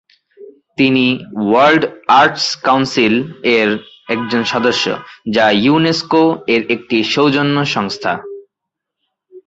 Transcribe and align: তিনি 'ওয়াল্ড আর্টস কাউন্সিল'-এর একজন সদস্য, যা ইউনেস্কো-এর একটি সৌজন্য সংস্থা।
তিনি 0.77 1.05
'ওয়াল্ড 1.39 1.83
আর্টস 2.19 2.45
কাউন্সিল'-এর 2.63 3.69
একজন 4.09 4.41
সদস্য, 4.43 4.85
যা 5.33 5.45
ইউনেস্কো-এর 5.65 6.61
একটি 6.75 6.97
সৌজন্য 7.13 7.55
সংস্থা। 7.75 8.11